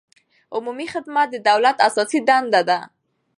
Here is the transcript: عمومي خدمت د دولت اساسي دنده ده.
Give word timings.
عمومي 0.55 0.87
خدمت 0.93 1.27
د 1.31 1.35
دولت 1.49 1.77
اساسي 1.87 2.19
دنده 2.27 2.61
ده. 2.69 2.79